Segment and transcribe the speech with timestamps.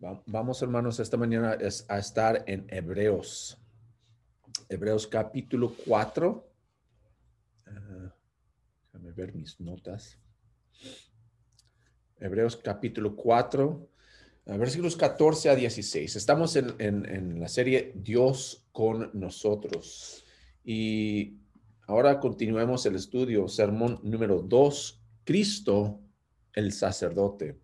[0.00, 3.58] Vamos, hermanos, esta mañana es a estar en Hebreos.
[4.68, 6.48] Hebreos capítulo 4.
[7.66, 8.14] Ah,
[8.92, 10.16] déjame ver mis notas.
[12.20, 13.88] Hebreos capítulo 4,
[14.46, 16.14] versículos 14 a 16.
[16.14, 20.24] Estamos en, en la serie Dios con nosotros.
[20.62, 21.38] Y
[21.88, 25.98] ahora continuemos el estudio, sermón número 2, Cristo
[26.52, 27.58] el sacerdote.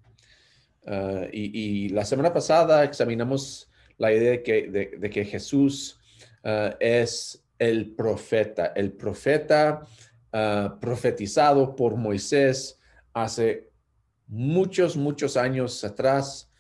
[0.87, 5.99] Ah, y, la semana pasada examinamos la idea de que, de, que Jesús
[6.45, 9.87] ah, es el profeta, el profeta
[10.33, 12.79] ah, profetizado por Moisés
[13.15, 13.71] hace
[14.27, 16.51] muchos, muchos años atrás,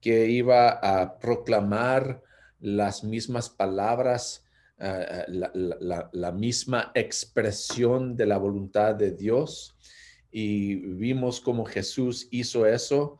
[0.00, 2.20] que iba a proclamar
[2.58, 4.44] las mismas palabras,
[4.76, 9.76] la misma expresión de la voluntad de Dios
[10.30, 13.18] y vimos cómo Jesús hizo eso.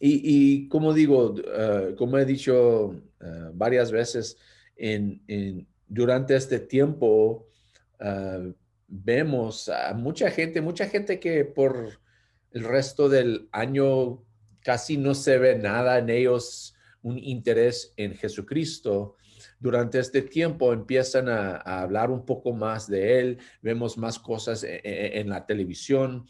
[0.00, 4.36] y, como digo, ah, como he dicho ah, varias veces,
[4.76, 7.48] en, durante este tiempo
[8.00, 8.42] ah,
[8.88, 12.00] vemos a mucha gente, mucha gente que por
[12.50, 14.22] el resto del año
[14.60, 19.16] casi no se ve nada en ellos, un interés en Jesucristo
[19.58, 24.80] durante este tiempo empiezan a, hablar un poco más de él, vemos más cosas e,
[24.84, 26.26] e, en, la televisión,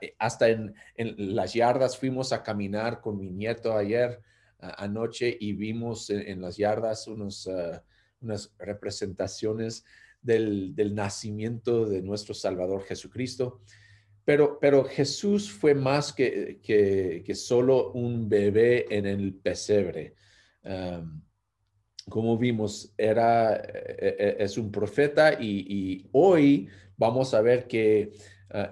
[0.00, 4.20] eh, hasta en, las yardas fuimos a caminar con mi nieto ayer
[4.60, 7.82] anoche y vimos en, las yardas unos, ah,
[8.20, 9.84] unas representaciones
[10.22, 13.60] del, nacimiento de nuestro Salvador Jesucristo.
[14.24, 20.14] Pero, pero Jesús fue más que, que, solo un bebé en el pesebre
[22.10, 28.12] como vimos, era, e, e, es un profeta y, hoy vamos a ver que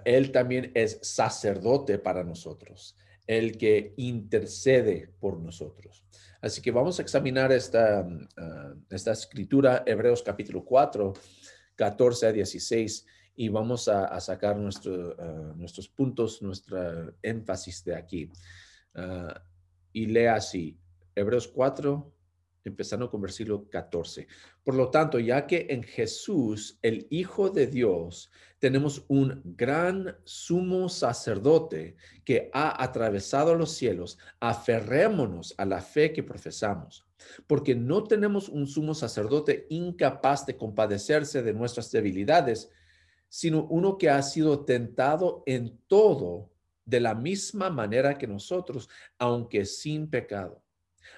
[0.05, 6.05] él también es sacerdote para nosotros, el que intercede por nosotros.
[6.41, 11.15] Así que vamos a examinar esta, ah, esta escritura, Hebreos capítulo 4,
[11.77, 13.07] 14 a 16,
[13.37, 15.15] y vamos a, sacar nuestro,
[15.55, 18.29] nuestros puntos, nuestra énfasis de aquí.
[19.93, 20.77] y lea así,
[21.15, 22.18] Hebreos 4,
[22.65, 24.27] empezando con versículo 14.
[24.65, 30.89] Por lo tanto, ya que en Jesús, el Hijo de Dios, tenemos un gran sumo
[30.89, 37.07] sacerdote que ha atravesado los cielos, aferrémonos a la fe que profesamos,
[37.47, 42.71] porque no tenemos un sumo sacerdote incapaz de compadecerse de nuestras debilidades,
[43.29, 46.51] sino uno que ha sido tentado en todo
[46.85, 48.89] de la misma manera que nosotros,
[49.19, 50.63] aunque sin pecado.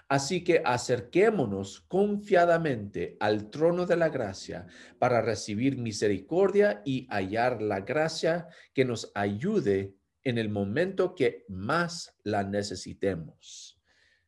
[0.09, 4.67] Así que acerquémonos confiadamente al trono de la gracia
[4.99, 12.17] para recibir misericordia y hallar la gracia que nos ayude en el momento que más
[12.25, 13.81] la necesitemos.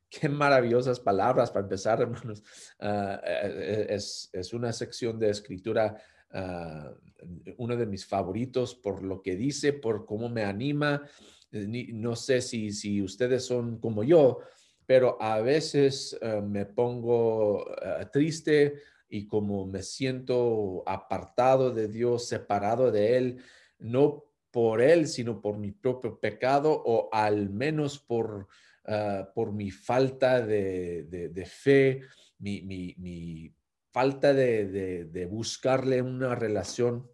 [0.09, 2.43] Qué maravillosas palabras para empezar, hermanos.
[2.79, 5.97] Ah, eh, es, una sección de escritura,
[6.35, 11.03] uh, uno de mis favoritos por lo que dice, por cómo me anima.
[11.51, 14.41] No sé si, si ustedes son como yo,
[14.87, 18.75] pero a veces eh, me pongo eh, triste
[19.09, 23.43] y como me siento apartado de Dios, separado de Él,
[23.79, 28.49] no por Él, sino por mi propio pecado o al menos por,
[28.87, 32.03] ah, por mi falta de, fe,
[32.39, 32.63] mi,
[32.99, 33.55] mi
[33.93, 37.11] falta de buscarle una relación.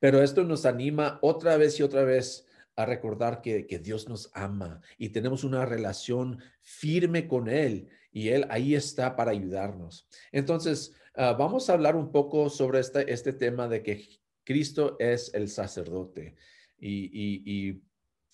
[0.00, 4.80] Pero esto nos anima otra vez y otra vez a recordar que, Dios nos ama
[4.98, 10.08] y tenemos una relación firme con Él y Él ahí está para ayudarnos.
[10.32, 14.08] Entonces, ah, vamos a hablar un poco sobre este, este tema de que
[14.44, 16.34] Cristo es el sacerdote
[16.78, 17.82] y,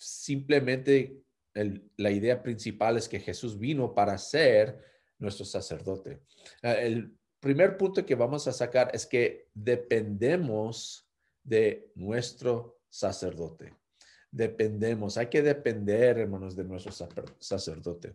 [0.02, 1.20] simplemente
[1.52, 4.82] la idea principal es que Jesús vino para ser
[5.18, 6.22] nuestro sacerdote.
[6.62, 11.06] Ah, el primer punto que vamos a sacar es que dependemos
[11.42, 13.74] de nuestro sacerdote
[14.30, 16.92] dependemos, hay que depender, hermanos, de nuestro
[17.38, 18.14] sacerdote.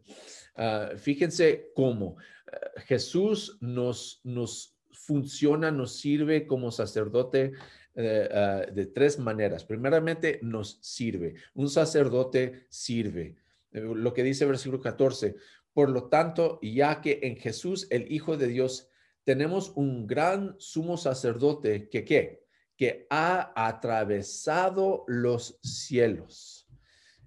[0.55, 2.17] Ah, fíjense cómo
[2.47, 7.53] ah, Jesús nos, nos funciona, nos sirve como sacerdote
[7.95, 9.65] eh, ah, de tres maneras.
[9.65, 11.35] Primeramente, nos sirve.
[11.53, 13.35] Un sacerdote sirve.
[13.71, 15.35] Eh, lo que dice el versículo 14.
[15.73, 18.89] Por lo tanto, ya que en Jesús, el Hijo de Dios,
[19.25, 22.44] tenemos un gran sumo sacerdote que, ¿qué?
[22.77, 26.67] Que ha atravesado los cielos.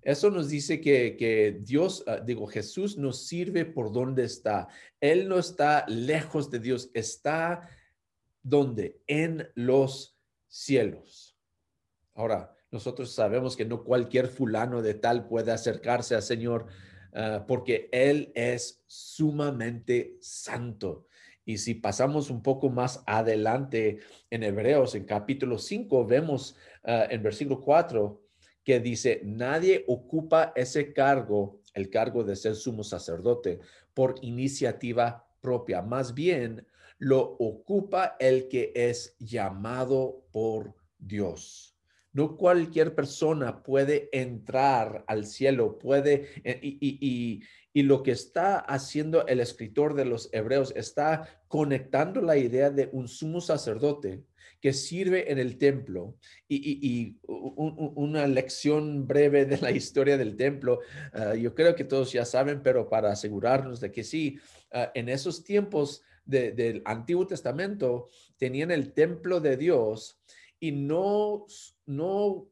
[0.02, 4.68] Eso nos dice que, Dios, ah, digo, Jesús nos sirve por donde está.
[5.00, 7.68] Él no está lejos de Dios, está
[8.42, 9.02] donde?
[9.06, 11.36] En los cielos.
[12.14, 16.66] Ahora, Nosotros sabemos que no cualquier fulano de tal puede acercarse al Señor
[17.14, 21.06] ah, porque Él es sumamente santo.
[21.48, 26.54] Y si pasamos un poco más adelante en Hebreos, en capítulo 5, vemos
[26.84, 28.20] ah, en versículo 4
[28.62, 33.60] que dice, nadie ocupa ese cargo, el cargo de ser sumo sacerdote,
[33.94, 35.80] por iniciativa propia.
[35.80, 36.66] Más bien,
[36.98, 41.78] lo ocupa el que es llamado por Dios.
[42.12, 47.42] No cualquier persona puede entrar al cielo, puede, eh, y,
[47.74, 53.08] lo que está haciendo el escritor de los hebreos está conectando la idea de un
[53.08, 54.24] sumo sacerdote
[54.60, 56.16] que sirve en el templo
[56.48, 60.80] y, una lección breve de la historia del templo.
[61.12, 64.38] Ah, yo creo que todos ya saben, pero para asegurarnos de que sí,
[64.72, 70.20] ah, en esos tiempos del Antiguo Testamento tenían el templo de Dios
[70.60, 71.46] y no,
[71.86, 72.48] no,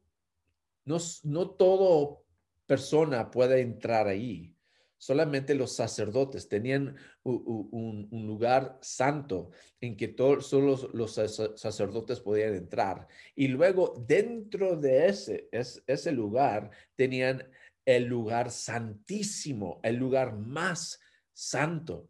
[0.85, 2.23] no, no todo
[2.65, 4.56] persona puede entrar ahí.
[4.97, 11.13] Solamente los sacerdotes tenían un, lugar santo en que todos solo los,
[11.55, 13.07] sacerdotes podían entrar.
[13.35, 17.47] Y luego dentro de ese, ese lugar tenían
[17.85, 20.99] el lugar santísimo, el lugar más
[21.31, 22.09] santo,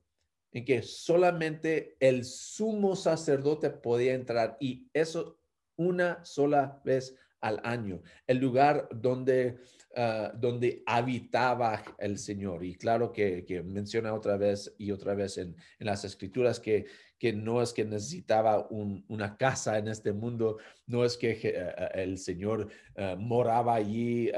[0.51, 4.57] en que solamente el sumo sacerdote podía entrar.
[4.59, 5.39] Y eso
[5.75, 7.15] una sola vez
[7.47, 9.59] al año, el lugar donde,
[9.95, 12.63] ah, donde habitaba el Señor.
[12.63, 16.85] Y claro que, menciona otra vez y otra vez en, las escrituras que,
[17.17, 21.89] que no es que necesitaba una casa en este mundo, no es que eh, eh,
[21.95, 24.29] el Señor ah, moraba allí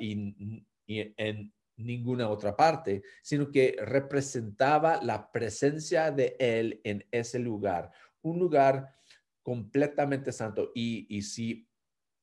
[0.00, 0.34] y,
[0.88, 7.90] en ninguna otra parte, sino que representaba la presencia de Él en ese lugar,
[8.22, 8.96] un lugar
[9.42, 10.72] completamente santo.
[10.74, 11.68] Y, y si,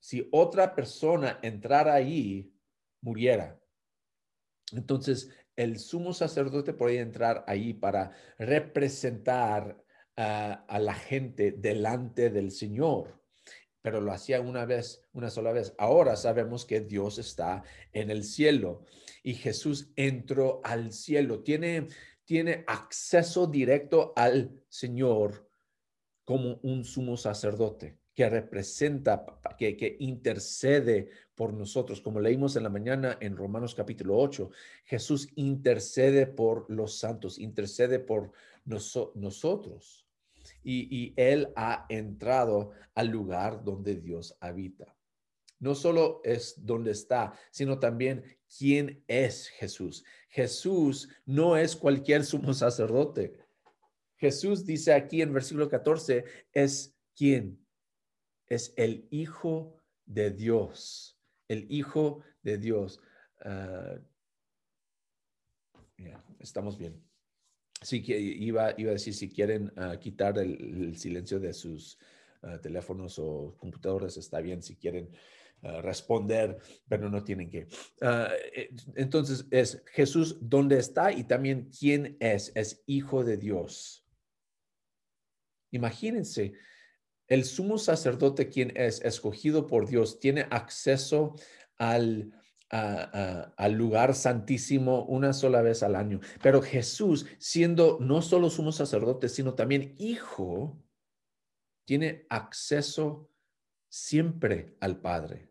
[0.04, 2.52] si otra persona entrara ahí,
[3.00, 3.58] muriera.
[4.74, 9.82] Entonces, el sumo sacerdote podía entrar ahí para representar
[10.18, 13.24] a la gente delante del Señor,
[13.82, 15.74] pero lo hacía una vez, una sola vez.
[15.78, 17.64] Ahora sabemos que Dios está
[17.94, 18.84] en el cielo
[19.24, 21.88] y Jesús entró al cielo, tiene,
[22.26, 25.50] tiene acceso directo al Señor
[26.26, 29.26] como un sumo sacerdote que representa,
[29.58, 32.02] que, intercede por nosotros.
[32.02, 34.52] Como leímos en la mañana en Romanos capítulo 8,
[34.86, 38.32] Jesús intercede por los santos, intercede por
[38.66, 40.06] nosotros.
[40.64, 44.96] Y, y Él ha entrado al lugar donde Dios habita.
[45.60, 48.24] No solo es donde está, sino también
[48.58, 50.04] quién es Jesús.
[50.30, 53.34] Jesús no es cualquier sumo sacerdote.
[54.18, 57.63] Jesús dice aquí en versículo 14, es quién?
[58.48, 63.00] Es el Hijo de Dios, el Hijo de Dios.
[63.42, 63.98] Ah,
[66.40, 67.02] estamos bien.
[67.82, 71.98] Sí, iba, iba a decir, si quieren ah, quitar el, silencio de sus
[72.42, 74.62] ah, teléfonos o computadores, está bien.
[74.62, 75.10] Si quieren
[75.82, 76.58] responder,
[76.90, 77.68] pero no tienen que.
[78.02, 81.14] Eh, entonces, es Jesús, ¿dónde está?
[81.14, 82.52] Y también, ¿quién es?
[82.54, 84.06] Es Hijo de Dios.
[85.72, 86.54] Imagínense,
[87.28, 91.36] el sumo sacerdote, quien es escogido por Dios, tiene acceso
[91.78, 92.32] al,
[93.72, 96.20] lugar santísimo una sola vez al año.
[96.42, 100.82] Pero Jesús, siendo no solo sumo sacerdote, sino también hijo,
[101.86, 103.30] tiene acceso
[103.90, 105.50] siempre al Padre.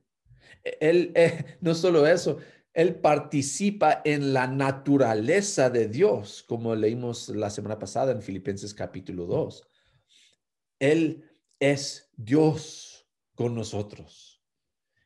[0.81, 2.39] Él, eh, no solo eso,
[2.75, 9.27] él participa en la naturaleza de Dios, como leímos la semana pasada en Filipenses capítulo
[9.27, 9.69] 2.
[10.79, 11.32] Él
[11.63, 14.43] es Dios con nosotros.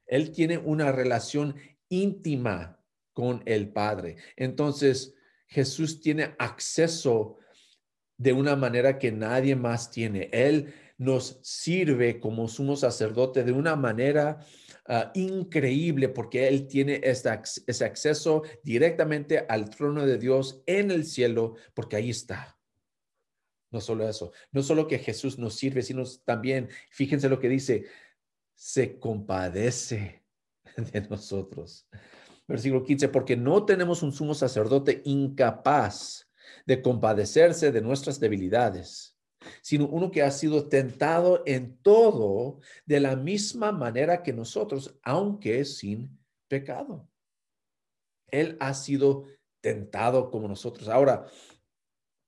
[0.06, 1.54] Él tiene una relación
[1.90, 2.82] íntima
[3.12, 4.16] con el Padre.
[4.36, 5.14] Entonces,
[5.48, 7.36] Jesús tiene acceso
[8.16, 10.30] de una manera que nadie más tiene.
[10.32, 14.38] Él nos sirve como sumo sacerdote de una manera
[14.86, 21.56] ah, increíble porque Él tiene ese acceso directamente al trono de Dios en el cielo
[21.74, 22.55] porque ahí está.
[23.70, 27.86] No solo eso, no solo que Jesús nos sirve, sino también, fíjense lo que dice,
[28.54, 30.24] se compadece
[30.76, 31.88] de nosotros.
[32.48, 36.30] Versículo 15, porque no tenemos un sumo sacerdote incapaz
[36.64, 39.16] de compadecerse de nuestras debilidades,
[39.62, 45.64] sino uno que ha sido tentado en todo de la misma manera que nosotros, aunque
[45.64, 46.18] sin
[46.48, 47.08] pecado.
[48.28, 49.24] Él ha sido
[49.60, 50.88] tentado como nosotros.
[50.88, 51.26] Ahora,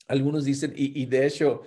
[0.08, 1.62] algunos dicen, y, de hecho,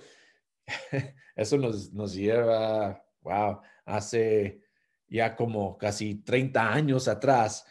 [1.35, 4.61] eso nos, lleva, wow, hace,
[5.07, 7.65] ya como casi 30 años atrás,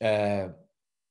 [0.00, 0.52] eh,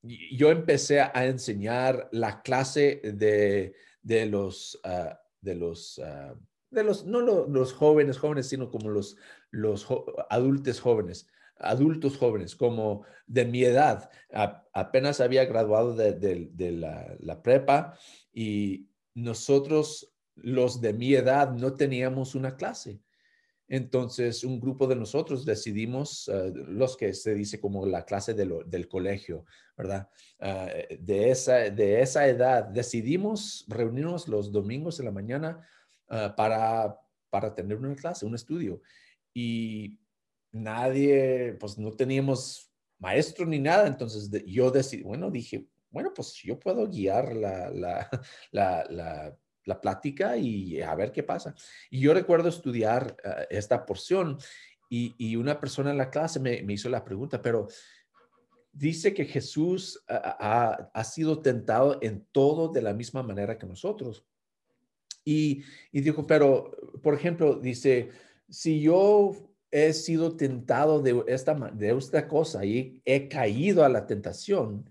[0.03, 6.35] yo empecé a enseñar la clase de, de los, ah, de los, ah,
[6.69, 9.17] de los, no los jóvenes jóvenes, sino como los,
[9.51, 9.87] los
[10.29, 11.27] adultos jóvenes,
[11.59, 14.09] adultos jóvenes, como de mi edad.
[14.73, 17.97] apenas había graduado de, la, prepa
[18.31, 23.01] y nosotros, los de mi edad, no teníamos una clase.
[23.67, 28.87] Entonces, un grupo de nosotros decidimos, eh, los que se dice como la clase del
[28.87, 29.45] colegio,
[29.75, 30.07] ¿verdad?
[30.39, 30.69] Ah,
[30.99, 35.67] de, esa, de esa edad, decidimos reunirnos los domingos en la mañana
[36.09, 36.99] ah, para,
[37.31, 38.81] para tener una clase, un estudio.
[39.33, 39.99] Y
[40.51, 43.87] nadie, pues no teníamos maestro ni nada.
[43.87, 47.69] Entonces, yo decidí, bueno, dije, bueno, pues yo puedo guiar la,
[48.51, 51.53] la, la la plática y a ver qué pasa.
[51.91, 54.39] Y yo recuerdo estudiar ah, esta porción
[54.89, 57.67] y, una persona en la clase me, hizo la pregunta, pero
[58.71, 64.25] dice que Jesús ha, sido tentado en todo de la misma manera que nosotros.
[65.25, 66.71] Y, y dijo, pero,
[67.03, 68.09] por ejemplo, dice,
[68.47, 69.33] si yo
[69.71, 74.89] he sido tentado de esta, de esta cosa y he caído a la tentación,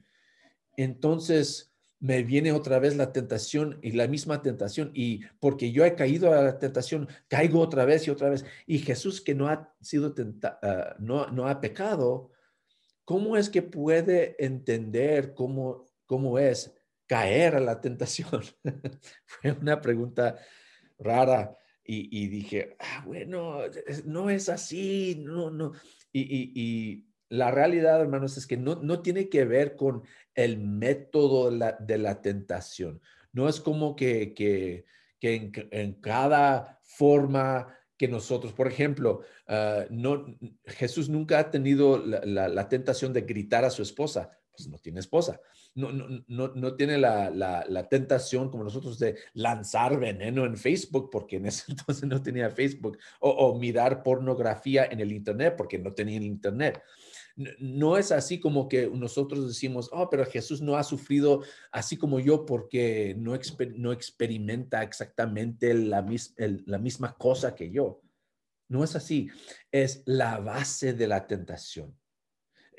[0.76, 4.90] entonces, me viene otra vez la tentación y la misma tentación.
[4.94, 8.44] Y porque yo he caído a la tentación, caigo otra vez y otra vez.
[8.66, 12.30] Y Jesús que no ha sido tentado, ah, no, no ha pecado,
[13.04, 16.74] ¿cómo es que puede entender cómo, cómo es
[17.06, 18.42] caer a la tentación?
[19.24, 20.38] Fue una pregunta
[20.98, 21.56] rara.
[21.88, 23.60] Y, dije, ah, bueno,
[24.06, 25.70] no es así, no, no.
[26.12, 30.02] Y, la realidad, hermanos, es que no, no tiene que ver con
[30.34, 33.00] el método de la, tentación.
[33.32, 34.84] No es como que, que,
[35.20, 40.26] en, cada forma que nosotros, por ejemplo, ah, no,
[40.66, 45.40] Jesús nunca ha tenido la, tentación de gritar a su esposa, pues no tiene esposa.
[45.74, 51.46] No, no, no, tiene la, tentación como nosotros de lanzar veneno en Facebook, porque en
[51.46, 56.80] ese entonces no tenía Facebook, o mirar pornografía en el Internet, porque no tenía Internet
[57.36, 62.18] no es así como que nosotros decimos, oh, pero Jesús no ha sufrido así como
[62.18, 63.38] yo porque no,
[63.76, 66.04] no experimenta exactamente la,
[66.38, 68.02] la misma cosa que yo.
[68.68, 69.28] No es así,
[69.70, 71.96] es la base de la tentación.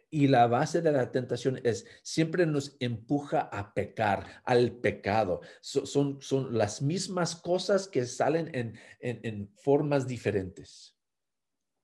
[0.10, 5.42] Y la base de la tentación es siempre nos empuja a pecar, al pecado.
[5.62, 10.97] son, son las mismas cosas que salen en, en formas diferentes.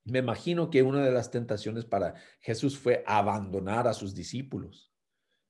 [0.05, 4.91] Me imagino que una de las tentaciones para Jesús fue abandonar a sus discípulos,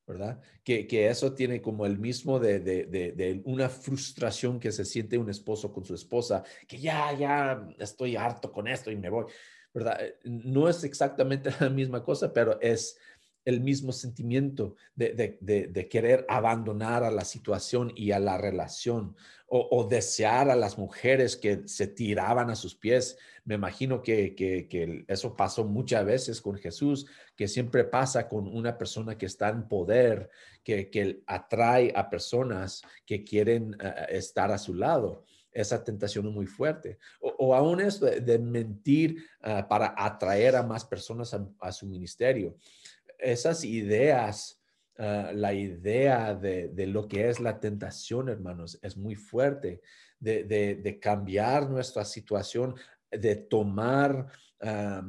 [0.06, 0.42] ¿verdad?
[0.64, 5.86] Que, eso tiene como el mismo de, una frustración que se siente un esposo con
[5.86, 9.26] su esposa, que ya, ya estoy harto con esto y me voy,
[9.74, 9.98] ¿verdad?
[10.02, 12.98] Eh, no es exactamente la misma cosa, pero es
[13.46, 19.16] el mismo sentimiento de, querer abandonar a la situación y a la relación
[19.48, 23.18] o, desear a las mujeres que se tiraban a sus pies.
[23.46, 29.16] Me imagino que, eso pasó muchas veces con Jesús, que siempre pasa con una persona
[29.18, 30.30] que está en poder,
[30.64, 35.24] que, atrae a personas que quieren eh, estar a su lado
[35.54, 36.98] esa tentación es muy fuerte.
[37.22, 42.56] O, aún es de, mentir ah, para atraer a más personas a, su ministerio
[43.20, 44.62] esas ideas,
[44.98, 49.82] ah, la idea de, lo que es la tentación, hermanos, es muy fuerte,
[50.20, 52.76] de, cambiar nuestra situación,
[53.12, 54.28] de tomar
[54.62, 55.04] ah,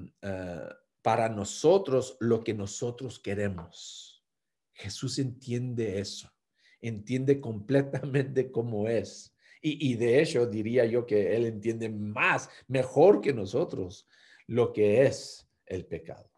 [1.03, 4.25] para nosotros lo que nosotros queremos.
[4.73, 6.33] Jesús entiende eso,
[6.81, 9.37] entiende completamente cómo es.
[9.61, 14.07] Y, y, de hecho diría yo que Él entiende más, mejor que nosotros,
[14.47, 16.34] lo que es el pecado.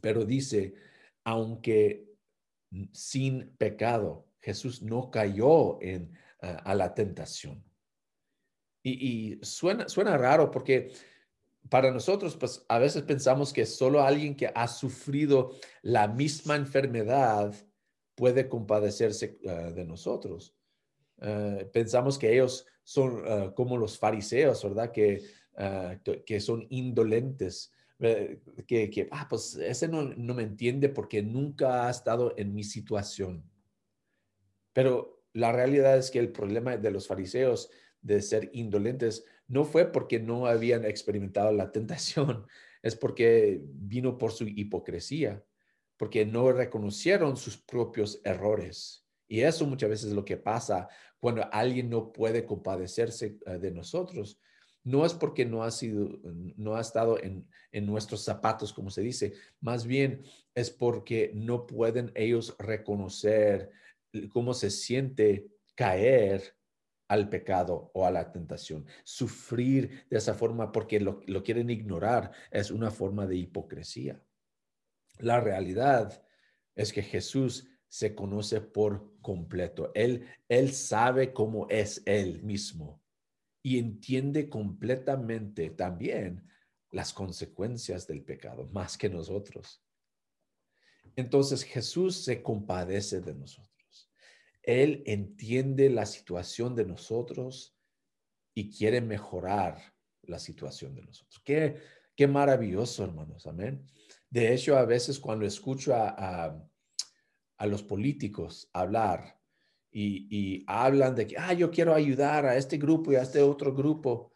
[0.00, 0.74] Pero dice,
[1.24, 2.08] aunque
[2.92, 7.64] sin pecado, Jesús no cayó en, a la tentación.
[8.82, 10.92] Y, suena, suena raro porque
[11.68, 15.50] para nosotros, pues a veces pensamos que solo alguien que ha sufrido
[15.82, 17.54] la misma enfermedad
[18.14, 20.54] puede compadecerse ah, de nosotros.
[21.20, 24.90] Ah, pensamos que ellos son como los fariseos, ¿verdad?
[24.92, 25.22] Que,
[26.24, 32.34] que son indolentes eh, que, ah, pues ese no, me entiende porque nunca ha estado
[32.36, 33.44] en mi situación.
[34.72, 39.90] Pero la realidad es que el problema de los fariseos de ser indolentes no fue
[39.90, 42.46] porque no habían experimentado la tentación,
[42.82, 45.44] es porque vino por su hipocresía,
[45.96, 49.04] porque no reconocieron sus propios errores.
[49.26, 50.88] Y eso muchas veces es lo que pasa
[51.18, 54.40] cuando alguien no puede compadecerse eh, de nosotros,
[54.84, 56.18] no es porque no ha sido,
[56.56, 60.22] no ha estado en, en nuestros zapatos, como se dice, más bien
[60.54, 63.70] es porque no pueden ellos reconocer
[64.30, 66.56] cómo se siente caer
[67.08, 68.86] al pecado o a la tentación.
[69.04, 74.22] Sufrir de esa forma porque lo, lo, quieren ignorar es una forma de hipocresía.
[75.18, 76.22] La realidad
[76.74, 79.90] es que Jesús se conoce por completo.
[79.94, 83.02] Él, él sabe cómo es él mismo
[83.62, 86.48] y entiende completamente también
[86.90, 89.82] las consecuencias del pecado, más que nosotros.
[91.16, 94.10] Entonces Jesús se compadece de nosotros.
[94.62, 97.76] Él entiende la situación de nosotros
[98.54, 101.40] y quiere mejorar la situación de nosotros.
[101.44, 101.76] Qué,
[102.14, 103.46] qué maravilloso, hermanos.
[103.46, 103.86] Amén.
[104.30, 106.68] De hecho, a veces cuando escucho a,
[107.56, 109.37] a, los políticos hablar
[109.90, 113.74] y, hablan de que, ah, yo quiero ayudar a este grupo y a este otro
[113.74, 114.32] grupo,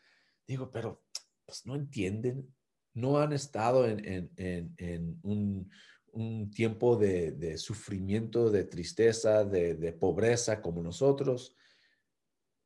[0.47, 1.03] digo, pero
[1.45, 2.55] pues no entienden,
[2.95, 5.71] no han estado en, en, en, un,
[6.13, 11.57] un, tiempo de, de, sufrimiento, de tristeza, de, de pobreza como nosotros.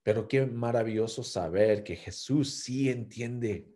[0.03, 3.69] Pero qué maravilloso saber que Jesús sí entiende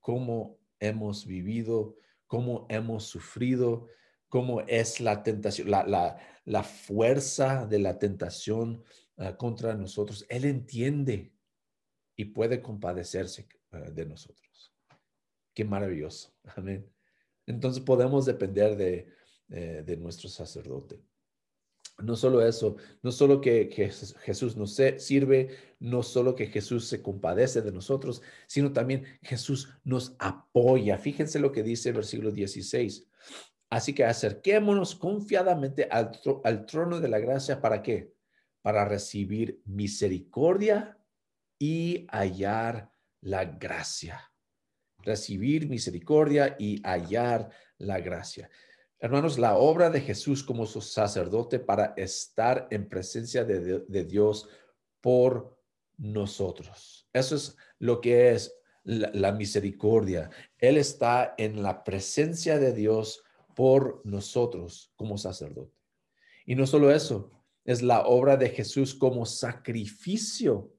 [0.00, 1.96] cómo hemos vivido
[2.28, 3.88] cómo hemos sufrido,
[4.28, 8.82] cómo es la tentación, la, fuerza de la tentación
[9.16, 10.26] ah, contra nosotros.
[10.28, 11.32] Él entiende
[12.16, 14.74] y puede compadecerse ah, de nosotros.
[15.54, 16.34] Qué maravilloso.
[16.56, 16.90] Amén.
[17.46, 19.08] Entonces podemos depender de,
[19.48, 21.00] eh, de nuestro sacerdote.
[22.00, 23.70] No solo eso, no solo que,
[24.20, 30.14] Jesús nos sirve, no solo que Jesús se compadece de nosotros, sino también Jesús nos
[30.20, 30.96] apoya.
[30.98, 33.08] Fíjense lo que dice el versículo 16.
[33.70, 37.60] Así que acerquémonos confiadamente al, trono de la gracia.
[37.60, 38.14] ¿Para qué?
[38.62, 40.98] Para recibir misericordia
[41.58, 44.32] y hallar la gracia.
[45.00, 48.50] Recibir misericordia y hallar la gracia.
[49.00, 54.48] Hermanos, la obra de Jesús como su sacerdote para estar en presencia de, Dios
[55.00, 55.56] por
[55.98, 57.08] nosotros.
[57.12, 60.30] Eso es lo que es la, misericordia.
[60.58, 63.22] Él está en la presencia de Dios
[63.58, 65.76] por nosotros como sacerdote.
[66.46, 67.32] Y no solo eso,
[67.64, 70.72] es la obra de Jesús como sacrificio,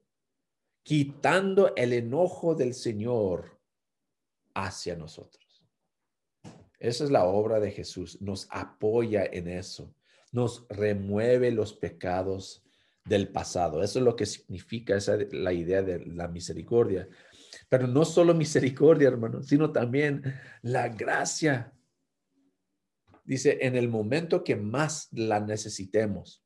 [0.82, 3.60] quitando el enojo del Señor
[4.54, 5.68] hacia nosotros.
[6.78, 8.16] Esa es la obra de Jesús.
[8.22, 9.94] Nos apoya en eso.
[10.32, 12.64] Nos remueve los pecados
[13.04, 13.82] del pasado.
[13.82, 17.06] Eso es lo que significa esa, la idea de la misericordia.
[17.68, 20.22] Pero no solo misericordia, hermano, sino también
[20.62, 21.74] la gracia.
[23.30, 26.42] Dice, en el momento que más la necesitemos.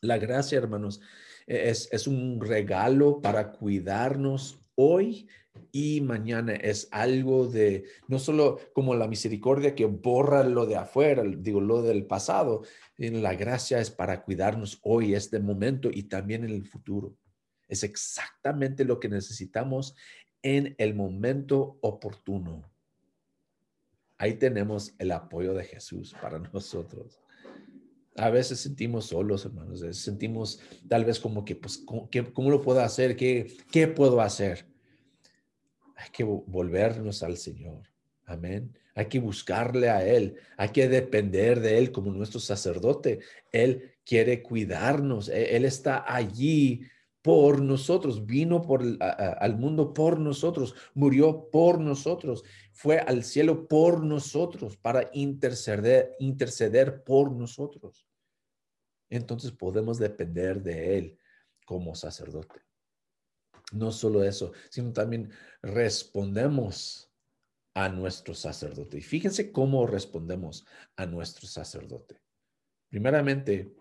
[0.00, 1.00] La gracia, hermanos,
[1.48, 5.28] es, es un regalo para cuidarnos hoy
[5.72, 11.24] y mañana es algo de, no solo como la misericordia que borra lo de afuera,
[11.24, 12.62] digo, lo del pasado,
[12.96, 17.16] en la gracia es para cuidarnos hoy, este momento y también en el futuro.
[17.66, 19.96] Es exactamente lo que necesitamos
[20.40, 22.70] en el momento oportuno.
[24.20, 27.18] Ahí tenemos el apoyo de Jesús para nosotros.
[28.16, 29.82] A veces sentimos solos, hermanos.
[29.96, 33.16] Sentimos tal vez como que, pues, ¿cómo, lo puedo hacer?
[33.16, 34.66] ¿Qué, ¿Qué puedo hacer?
[35.96, 37.82] hay que volvernos al Señor.
[38.26, 38.76] Amén.
[38.94, 40.36] Hay que buscarle a Él.
[40.58, 43.20] Hay que depender de Él como nuestro sacerdote.
[43.52, 45.30] Él quiere cuidarnos.
[45.30, 46.82] E-, Él está allí
[47.22, 48.26] por nosotros.
[48.26, 50.74] Vino por, al mundo por nosotros.
[50.94, 52.44] Murió por nosotros.
[52.72, 58.06] Fue al cielo por nosotros para interceder, interceder por nosotros.
[59.08, 61.18] Entonces podemos depender de Él
[61.66, 62.60] como sacerdote.
[63.72, 65.30] No solo eso, sino también
[65.62, 67.10] respondemos
[67.74, 68.98] a nuestro sacerdote.
[68.98, 72.20] Y fíjense cómo respondemos a nuestro sacerdote.
[72.88, 73.76] Primeramente,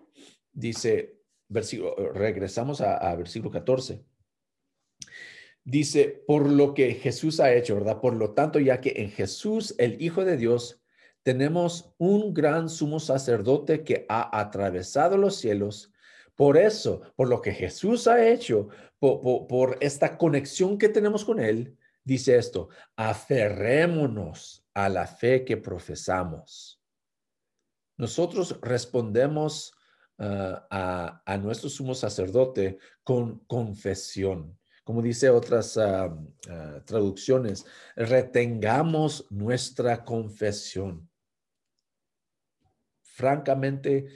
[0.51, 1.18] dice,
[1.49, 4.03] versículo, regresamos a, versículo 14.
[5.65, 7.99] Dice, por lo que Jesús ha hecho, ¿verdad?
[7.99, 10.81] Por lo tanto, ya que en Jesús, el Hijo de Dios,
[11.23, 15.91] tenemos un gran sumo sacerdote que ha atravesado los cielos,
[16.35, 21.77] por eso, por lo que Jesús ha hecho, por, esta conexión que tenemos con Él,
[22.03, 26.81] dice esto, aferrémonos a la fe que profesamos.
[27.97, 29.73] Nosotros respondemos
[30.19, 34.57] ah, a, nuestro sumo sacerdote con confesión.
[34.83, 36.15] Como dice otras ah,
[36.49, 41.09] ah, traducciones, retengamos nuestra confesión.
[43.01, 44.07] Francamente,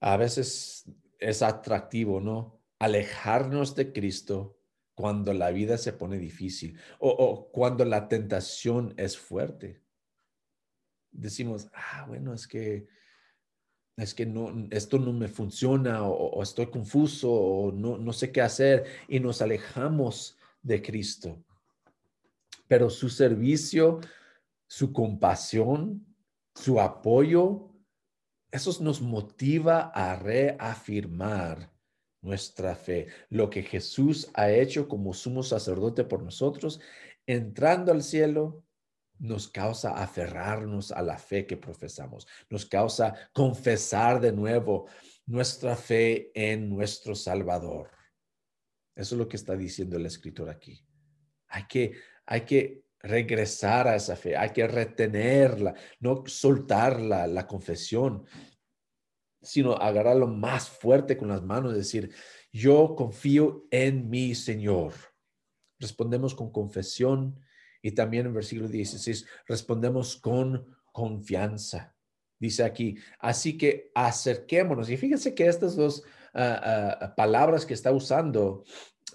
[0.00, 0.84] a veces
[1.18, 2.60] es atractivo, ¿no?
[2.78, 4.60] Alejarnos de Cristo
[4.94, 9.82] cuando la vida se pone difícil o, cuando la tentación es fuerte.
[11.10, 12.86] Decimos, ah, bueno, es que
[14.00, 18.40] es que no, esto no me funciona o, estoy confuso o no, no sé qué
[18.40, 21.42] hacer y nos alejamos de Cristo.
[22.66, 24.00] Pero su servicio,
[24.66, 26.06] su compasión,
[26.54, 27.68] su apoyo,
[28.50, 31.70] eso nos motiva a reafirmar
[32.22, 36.80] nuestra fe, lo que Jesús ha hecho como sumo sacerdote por nosotros,
[37.26, 38.62] entrando al cielo,
[39.20, 44.88] nos causa aferrarnos a la fe que profesamos, nos causa confesar de nuevo
[45.26, 47.90] nuestra fe en nuestro Salvador.
[48.96, 50.84] Eso es lo que está diciendo el escritor aquí.
[51.48, 51.92] Hay que,
[52.26, 58.24] hay que regresar a esa fe, hay que retenerla, no soltarla, la confesión,
[59.42, 62.12] sino agarrarlo más fuerte con las manos, decir,
[62.52, 64.94] yo confío en mi Señor.
[65.78, 67.40] Respondemos con confesión
[67.82, 71.94] y también en versículo 16 respondemos con confianza.
[72.38, 74.88] Dice aquí, así que acerquémonos.
[74.88, 78.64] Y fíjense que estas dos ah, ah, palabras que está usando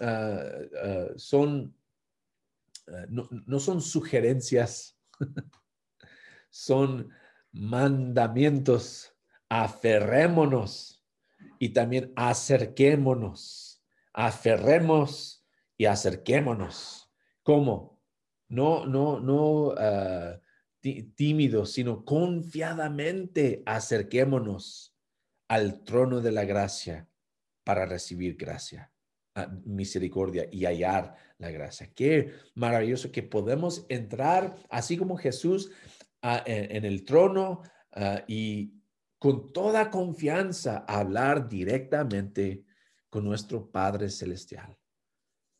[0.00, 1.74] ah, son,
[3.08, 4.96] no, son sugerencias,
[6.50, 7.10] son
[7.52, 9.12] mandamientos.
[9.48, 11.04] Aferrémonos
[11.58, 13.82] y también acerquémonos.
[14.12, 15.44] Aferremos
[15.76, 17.10] y acerquémonos.
[17.42, 17.95] ¿Cómo?
[18.48, 20.40] No, no, no uh,
[21.14, 24.94] tímidos, sino confiadamente acerquémonos
[25.48, 27.08] al trono de la gracia
[27.64, 28.92] para recibir gracia,
[29.34, 31.90] ah, misericordia y hallar la gracia.
[31.94, 35.72] Qué maravilloso que podemos entrar así como Jesús
[36.22, 37.62] ah, en, el trono
[38.28, 38.74] y
[39.18, 42.64] con toda confianza hablar directamente
[43.08, 44.76] con nuestro Padre Celestial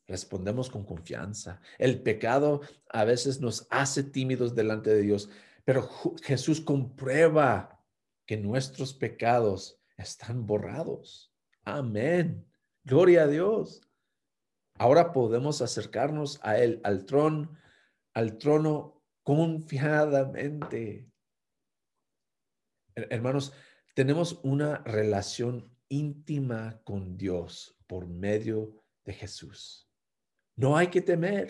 [0.07, 1.61] respondemos con confianza.
[1.77, 5.29] El pecado a veces nos hace tímidos delante de Dios,
[5.65, 5.89] pero
[6.23, 7.83] Jesús comprueba
[8.25, 11.33] que nuestros pecados están borrados.
[11.63, 12.45] Amén.
[12.83, 13.81] Gloria a Dios.
[14.75, 17.57] Ahora podemos acercarnos a Él, al trono,
[18.13, 21.11] al trono confiadamente.
[22.95, 23.53] Hermanos,
[23.95, 29.86] tenemos una relación íntima con Dios por medio de Jesús.
[30.57, 31.49] No hay que temer.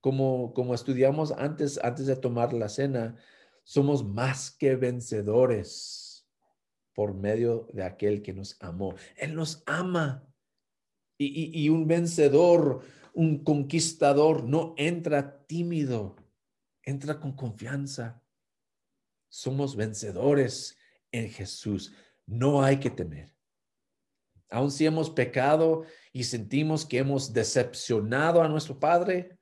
[0.00, 3.16] Como, como estudiamos antes, antes de tomar la cena,
[3.64, 6.26] somos más que vencedores
[6.94, 8.94] por medio de aquel que nos amó.
[9.16, 10.26] Él nos ama.
[11.18, 12.80] Y, y un vencedor,
[13.12, 16.16] un conquistador, no entra tímido,
[16.82, 18.22] entra con confianza.
[19.28, 20.78] Somos vencedores
[21.12, 21.92] en Jesús.
[22.24, 23.39] No hay que temer.
[24.50, 29.38] Aun si hemos pecado y sentimos que hemos decepcionado a nuestro Padre,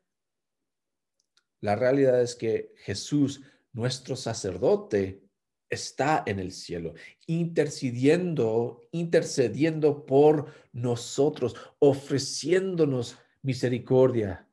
[1.60, 3.42] la realidad es que Jesús,
[3.72, 5.22] nuestro sacerdote,
[5.70, 6.94] está en el cielo,
[7.26, 14.48] intercediendo, intercediendo por nosotros, ofreciéndonos misericordia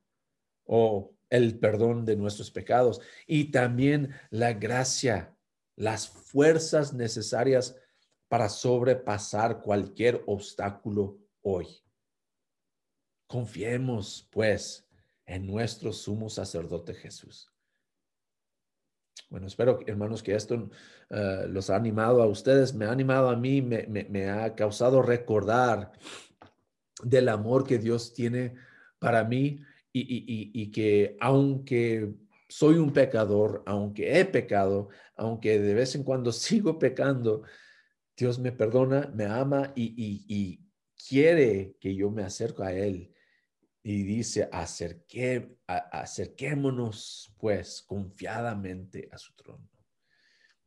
[0.65, 5.35] o el perdón de nuestros pecados y también la gracia,
[5.75, 7.75] las fuerzas necesarias
[8.27, 11.67] para sobrepasar cualquier obstáculo hoy.
[13.27, 14.88] Confiemos, pues,
[15.25, 17.51] en nuestro sumo sacerdote Jesús.
[19.29, 20.69] Bueno, espero, hermanos, que esto
[21.09, 25.91] eh, los ha animado a ustedes, me ha animado a mí, me, ha causado recordar
[27.03, 28.55] del amor que Dios tiene
[28.99, 29.61] para mí
[29.91, 32.13] y que aunque
[32.47, 37.43] soy un pecador, aunque he pecado, aunque de vez en cuando sigo pecando,
[38.17, 40.62] Dios me perdona, me ama y,
[41.08, 43.13] quiere que yo me acerco a Él.
[43.84, 49.69] Y dice, acerqué, acerquémonos pues confiadamente a su trono.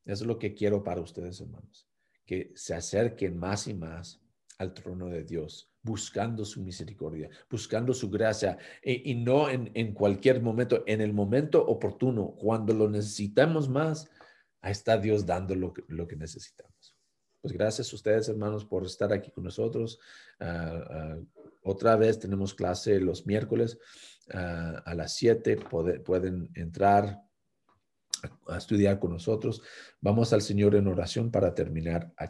[0.05, 1.89] Eso es lo que quiero para ustedes, hermanos,
[2.25, 4.23] que se acerquen más y más
[4.59, 10.85] al trono de Dios, buscando su misericordia, buscando su gracia, y, no en, cualquier momento,
[10.87, 14.09] en el momento oportuno, cuando lo necesitamos más,
[14.61, 16.78] ahí está Dios dando lo que necesitamos.
[17.40, 19.98] Pues gracias a ustedes, hermanos, por estar aquí con nosotros.
[20.40, 21.18] Ah, ah,
[21.62, 23.79] otra vez tenemos clase los miércoles
[24.33, 25.57] ah, a las 7.
[26.05, 27.22] pueden entrar
[28.48, 29.62] a estudiar con nosotros.
[30.01, 32.16] Vamos al Señor en oración para terminar aquí.